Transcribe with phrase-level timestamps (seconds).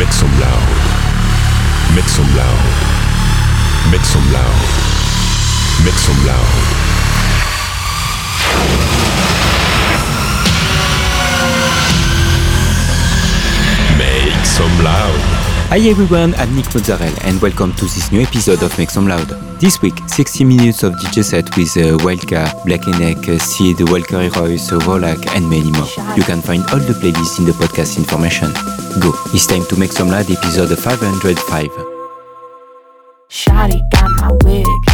[0.00, 0.68] Make some loud.
[1.94, 2.64] Make some loud.
[3.92, 4.60] Make some loud.
[5.84, 6.54] Make some loud.
[13.98, 15.20] Make some loud.
[15.68, 19.28] Hi everyone, I'm Nick Mozzarella and welcome to this new episode of Make Some Loud.
[19.60, 24.70] This week, 60 minutes of DJ set with uh, Wildka, Black Neck, Sid, Walker Royce,
[24.70, 26.16] Volac and many more.
[26.16, 28.50] You can find all the playlists in the podcast information.
[28.98, 31.68] Go, it's time to Make Some Loud episode 505.
[33.28, 34.89] Shotty got my wig.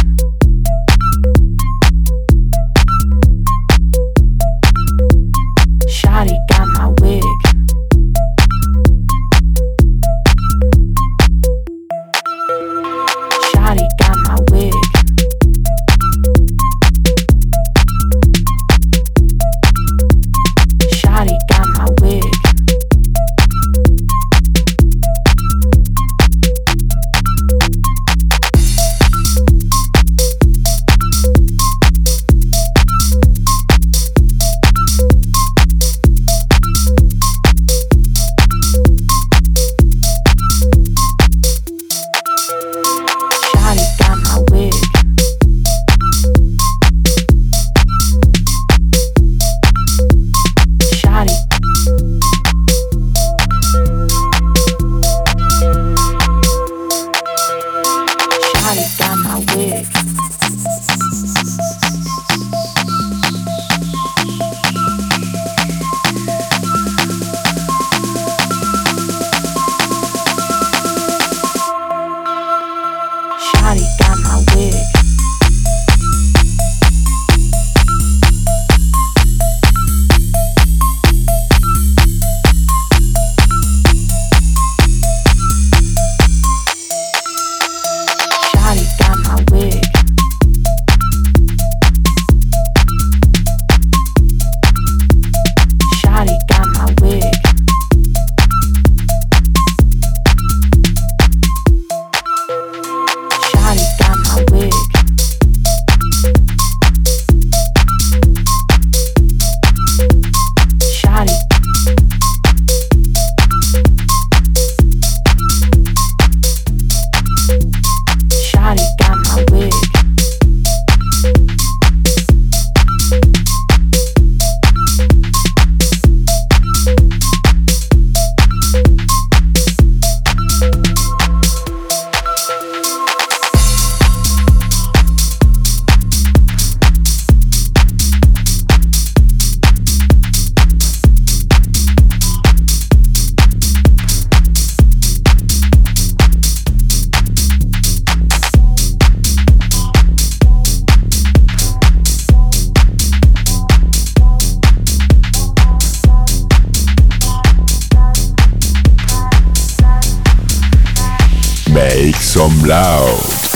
[162.07, 163.46] Make some loud.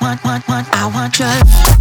[0.00, 1.73] want, want, want, want, I want you.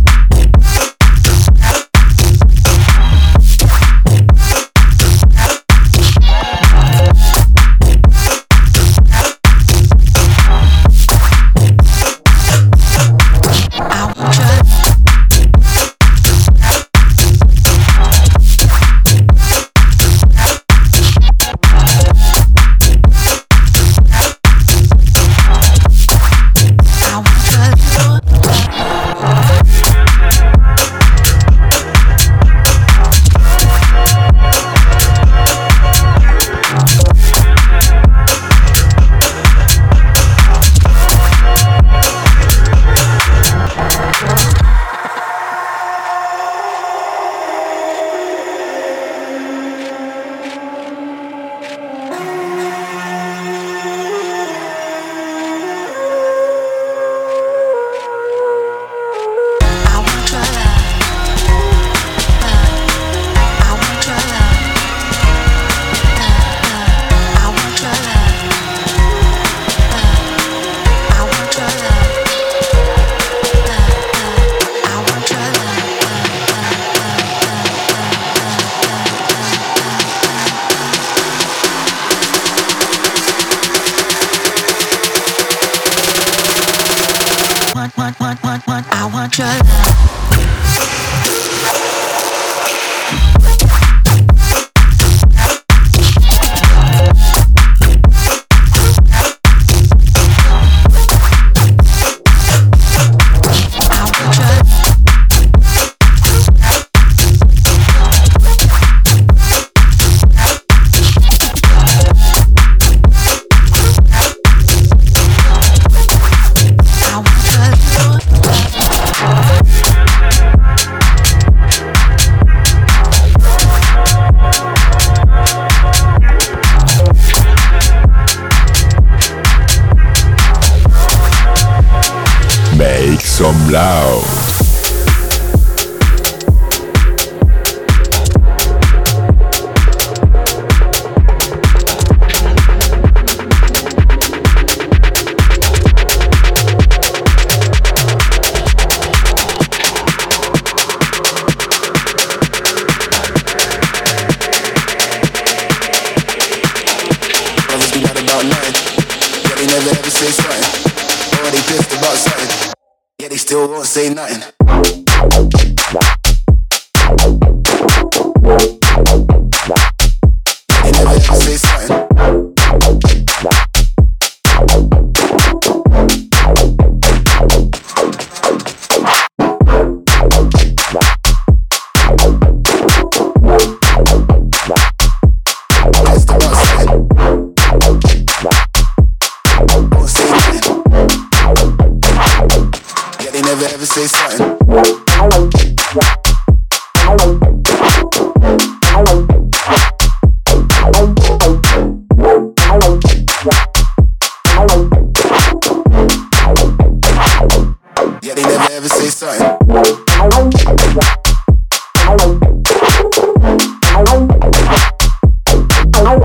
[216.14, 216.22] Yeah,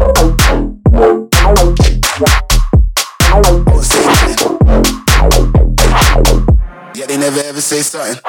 [7.07, 8.21] they never ever say something.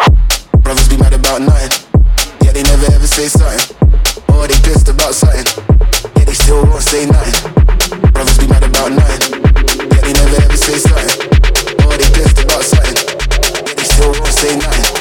[0.61, 1.71] Brothers be mad about nothing.
[2.43, 3.75] Yeah, they never ever say something.
[4.33, 5.65] Or they pissed about something.
[6.15, 7.51] Yeah, they still won't say nothing.
[8.13, 9.43] Brothers be mad about nothing.
[9.91, 11.27] Yeah, they never ever say something.
[11.85, 12.95] Or they pissed about something.
[13.67, 14.98] Yeah, they still won't say nothing.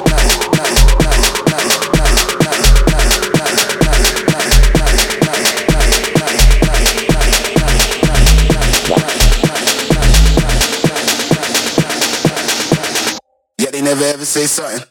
[14.28, 14.86] Say something.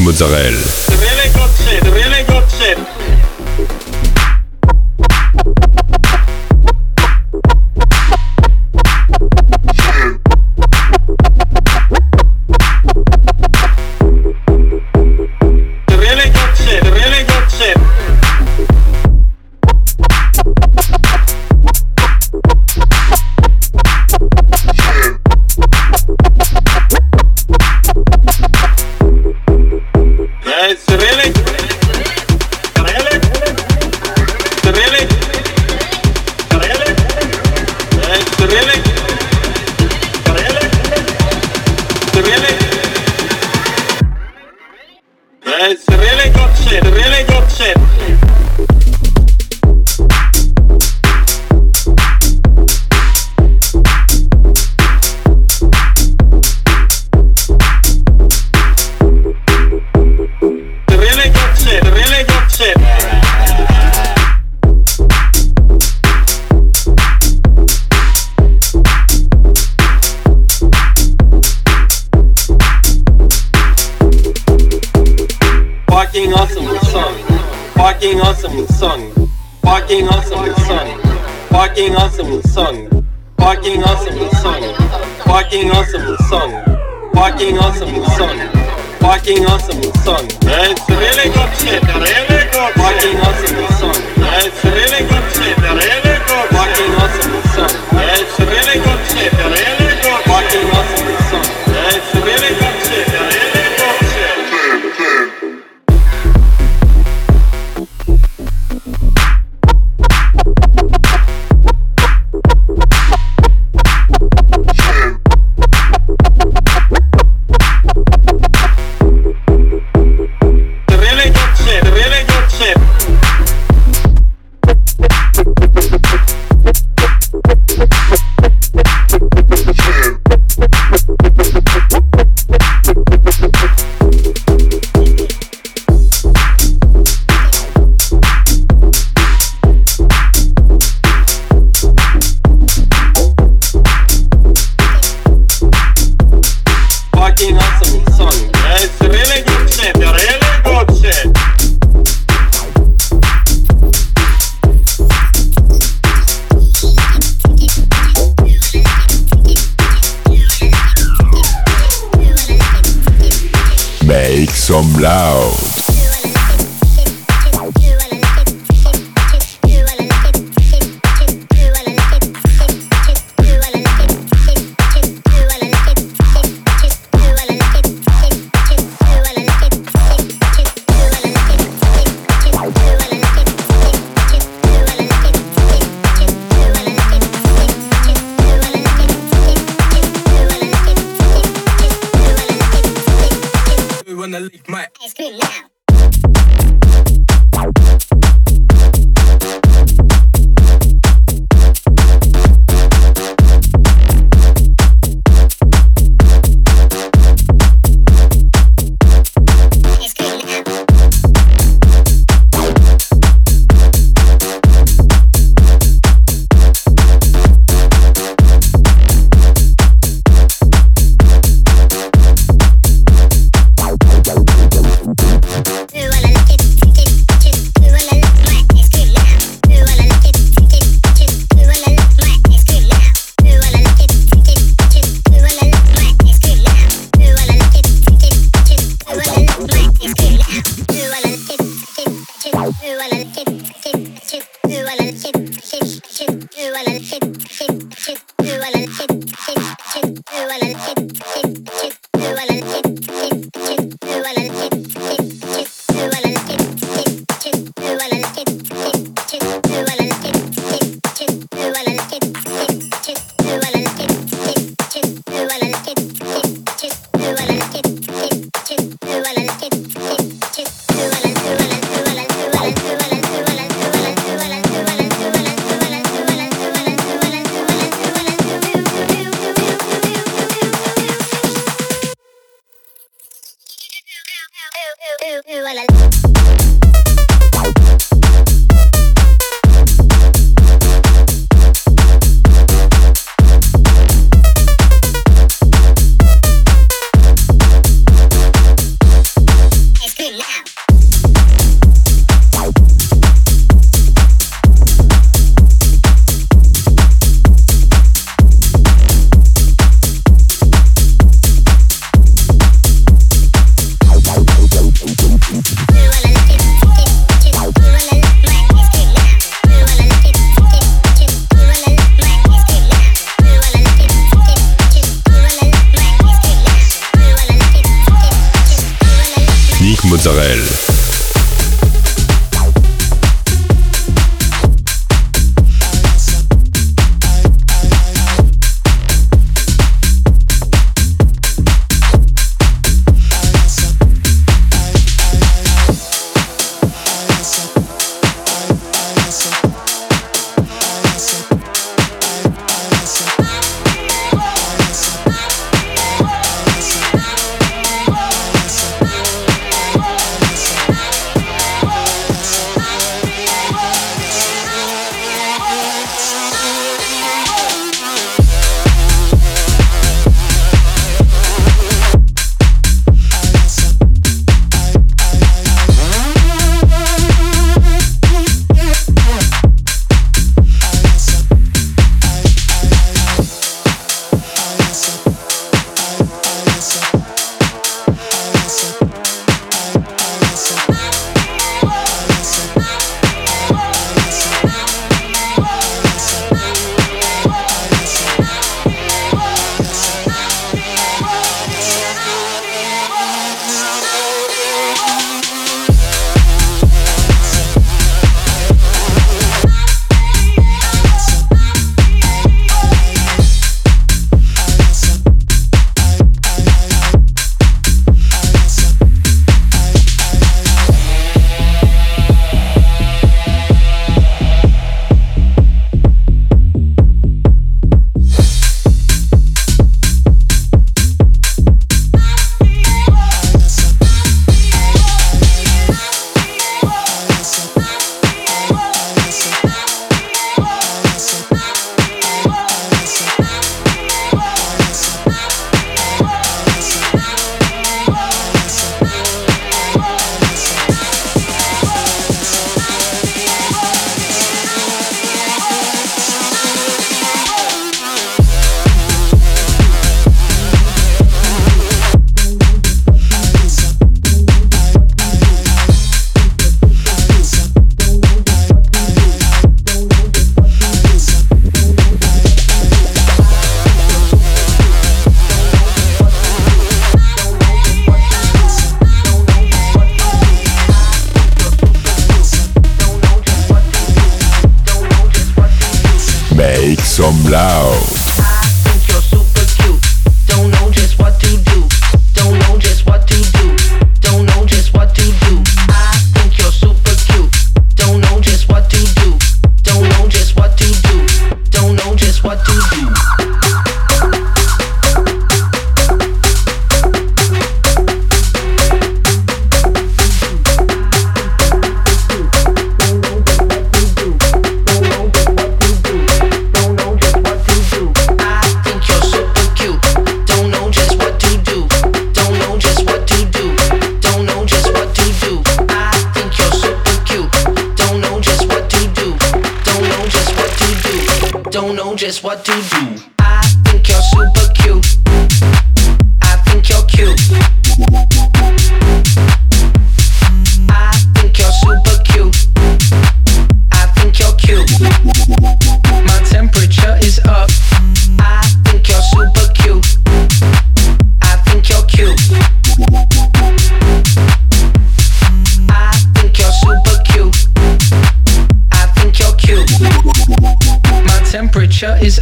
[0.00, 0.89] Mozzarella.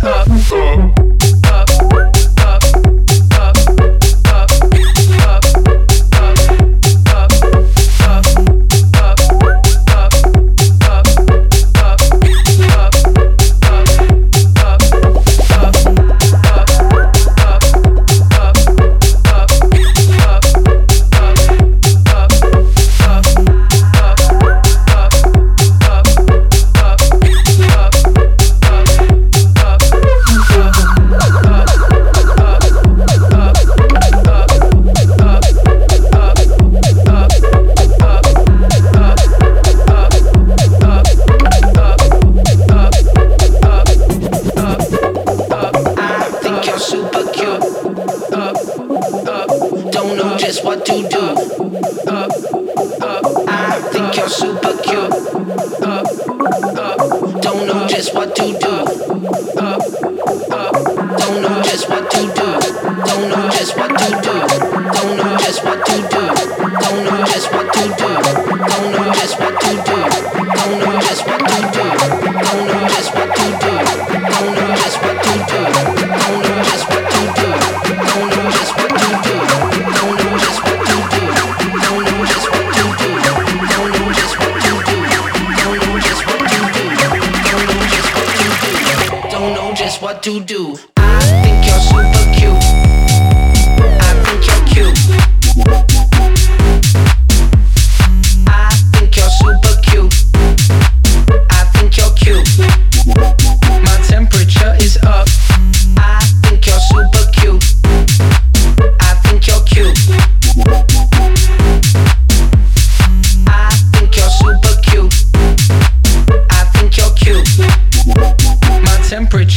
[0.08, 1.07] Hot, hot.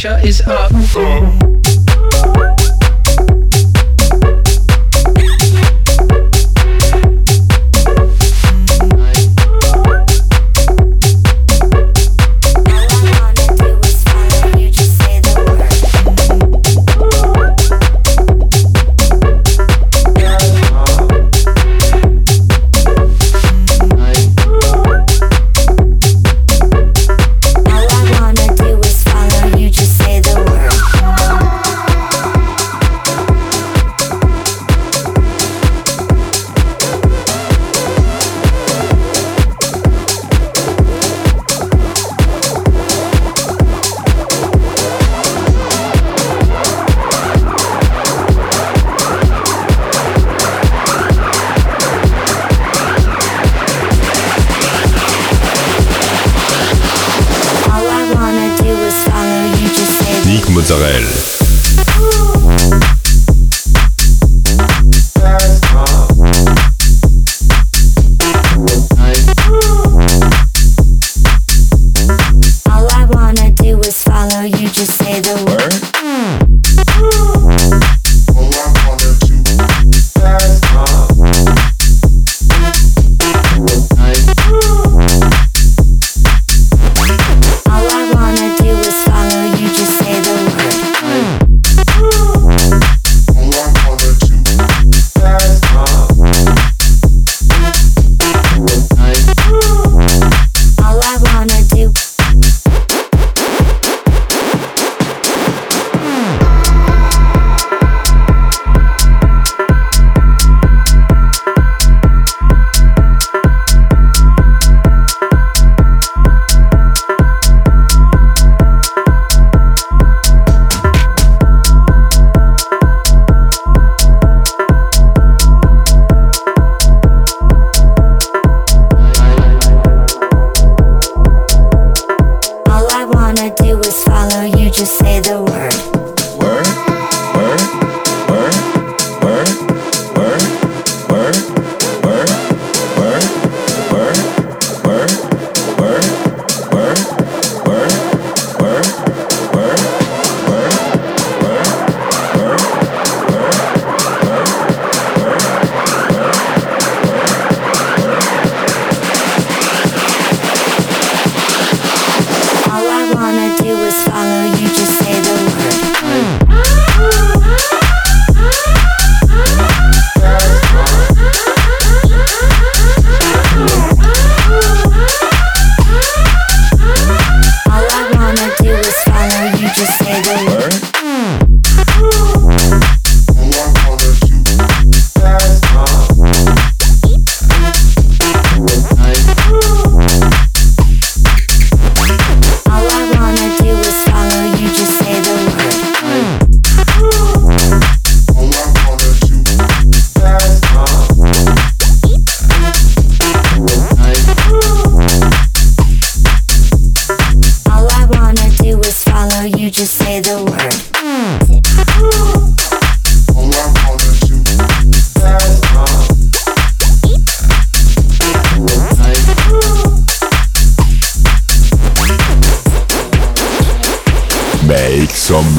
[0.02, 1.21] Temperature is up.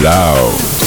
[0.05, 0.82] I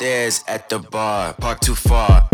[0.00, 2.29] upstairs at the bar, park too far.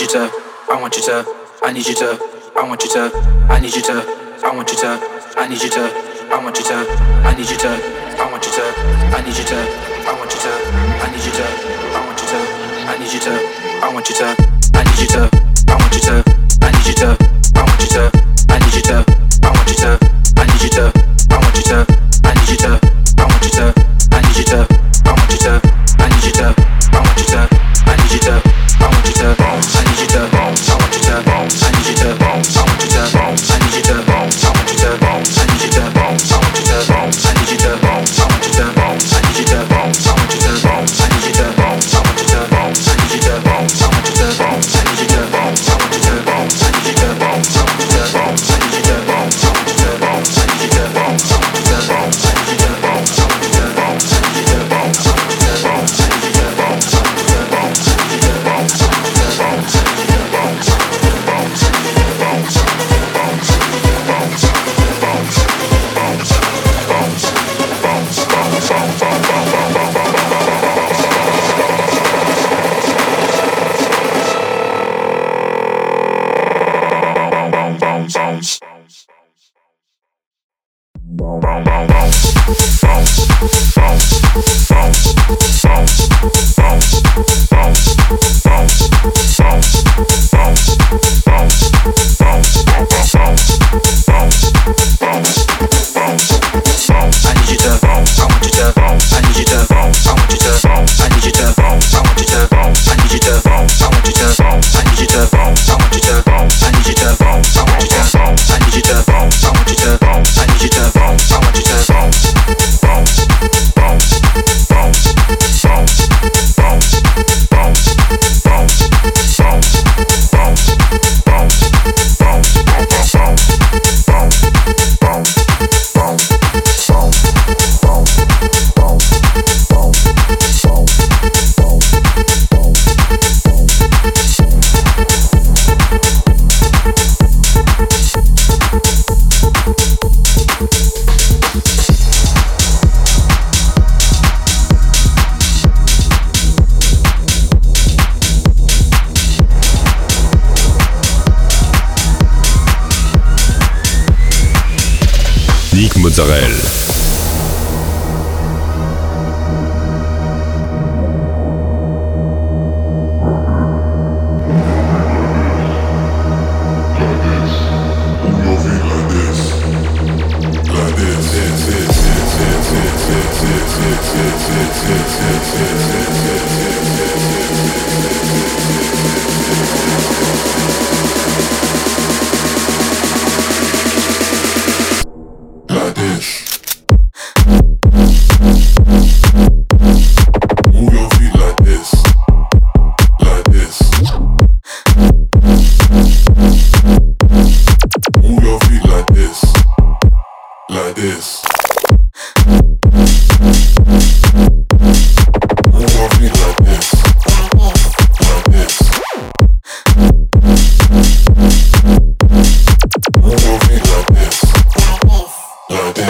[0.00, 0.30] you to,
[0.70, 1.26] I want you to,
[1.62, 2.16] I need you to,
[2.56, 3.12] I want you to,
[3.50, 3.92] I need you to,
[4.42, 4.88] I want you to,
[5.36, 5.80] I need you to,
[6.32, 6.74] I want you to,
[7.28, 8.64] I need you to, I want you to,
[9.12, 9.60] I need you to,
[10.08, 10.52] I want you to,
[10.96, 11.44] I need you to,
[11.92, 12.38] I want you to,
[12.88, 13.34] I need you to,
[13.84, 14.28] I want you to,
[14.72, 15.28] I need you to,
[15.68, 16.24] I want you to,
[16.62, 17.10] I need you to,
[17.54, 18.04] I want you to,
[18.48, 19.04] I need you to,
[19.42, 19.99] I want you to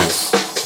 [0.01, 0.60] House.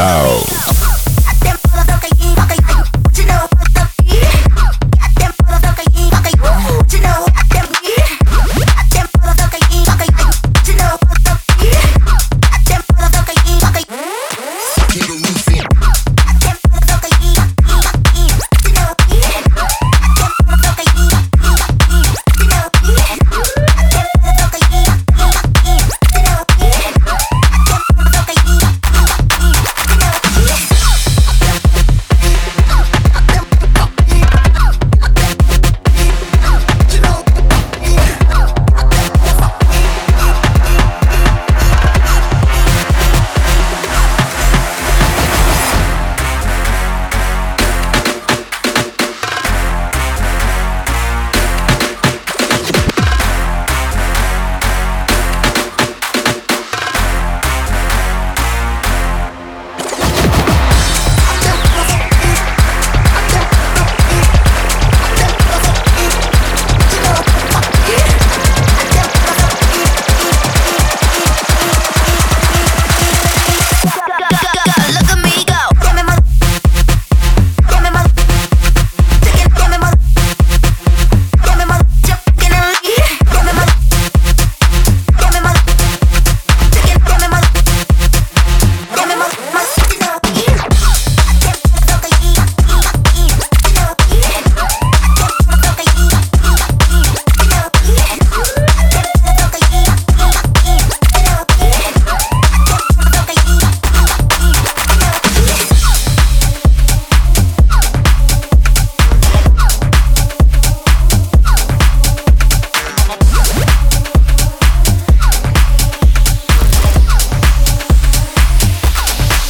[0.00, 0.69] out.